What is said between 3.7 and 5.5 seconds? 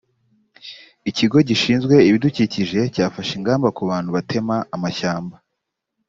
ku bantu batema amashyamba